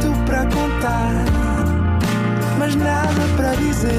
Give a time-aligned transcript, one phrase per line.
[0.00, 1.24] tanto para contar,
[2.58, 3.92] mas nada para dizer.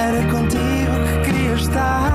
[0.00, 2.12] Era contigo que queria estar,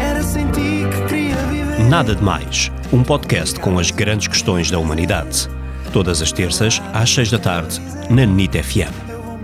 [0.00, 1.80] era sem ti que queria viver.
[1.88, 5.48] Nada de Mais, um podcast com as grandes questões da humanidade.
[5.92, 7.80] Todas as terças, às seis da tarde,
[8.10, 8.92] na NIT FM.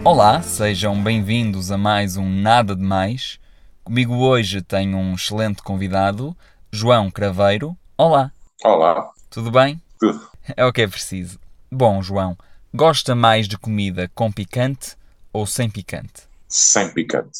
[0.04, 3.38] Olá, sejam bem-vindos a mais um Nada de Mais.
[3.84, 6.36] Comigo hoje tenho um excelente convidado,
[6.72, 7.76] João Craveiro.
[7.98, 8.30] Olá,
[8.64, 9.80] Olá, tudo bem?
[9.98, 10.28] tudo.
[10.56, 11.38] É o que é preciso.
[11.70, 12.36] Bom, João,
[12.72, 14.96] gosta mais de comida com picante
[15.32, 16.28] ou sem picante?
[16.48, 17.38] Sem picante.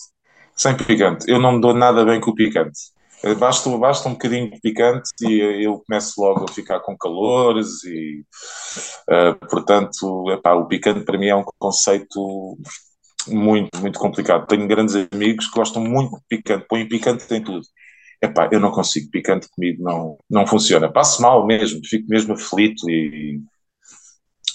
[0.57, 1.31] Sem picante.
[1.31, 2.79] Eu não me dou nada bem com o picante.
[3.25, 7.83] Eh, Basta, basta um bocadinho de picante e eu começo logo a ficar com calores
[7.85, 8.25] e,
[9.11, 12.59] eh, portanto, epá, o picante para mim é um conceito
[13.29, 14.47] muito, muito complicado.
[14.47, 17.63] Tenho grandes amigos que gostam muito de picante, põem picante em tudo.
[18.23, 20.93] Epá, eu não consigo, picante comigo não, não funciona.
[20.93, 23.41] Passo mal mesmo, fico mesmo aflito e,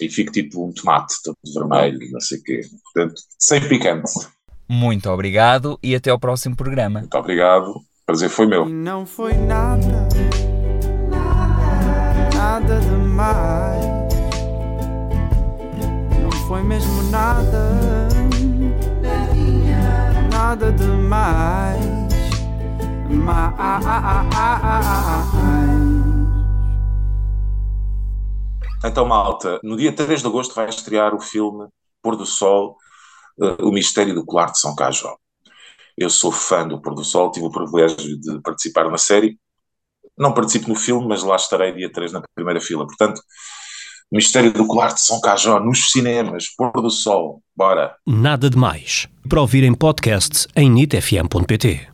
[0.02, 2.62] e fico tipo um tomate todo vermelho, não sei o quê.
[2.94, 4.11] Portanto, sem picante.
[4.67, 7.02] Muito obrigado e até ao próximo programa.
[7.02, 7.75] Muito obrigado.
[8.05, 8.67] Prazer foi meu.
[8.67, 10.08] Não foi nada,
[12.36, 13.86] nada demais.
[16.22, 18.08] Não foi mesmo nada,
[20.31, 22.05] nada demais.
[23.09, 25.05] Mais.
[28.88, 31.67] Então, malta, no dia 3 de agosto vai estrear o filme
[32.02, 32.78] Pôr do Sol,
[33.42, 35.16] eh, O Mistério do Colar de São Cajó.
[35.97, 39.39] Eu sou fã do Pôr do Sol, tive o privilégio de participar na série.
[40.17, 42.86] Não participo no filme, mas lá estarei dia 3 na primeira fila.
[42.86, 43.22] Portanto,
[44.11, 47.95] Mistério do Colar de São Cajó, nos cinemas, Pôr do Sol, bora!
[48.05, 49.08] Nada de Mais.
[49.27, 51.88] Para ouvir em podcast em nitfm.pt.